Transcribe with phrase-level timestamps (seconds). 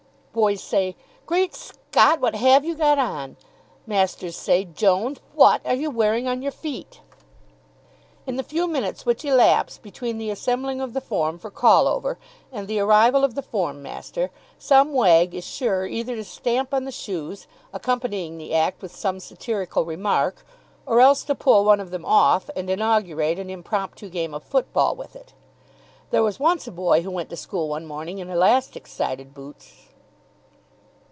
[0.33, 0.95] Boys say,
[1.25, 3.35] "Great Scott, what have you got on?"
[3.85, 7.01] Masters say, "Jones, what are you wearing on your feet?"
[8.25, 12.17] In the few minutes which elapse between the assembling of the form for call over
[12.49, 16.85] and the arrival of the form master, some wag is sure either to stamp on
[16.85, 20.45] the shoes, accompanying the act with some satirical remark,
[20.85, 24.95] or else to pull one of them off, and inaugurate an impromptu game of football
[24.95, 25.33] with it.
[26.09, 29.73] There was once a boy who went to school one morning in elastic sided boots....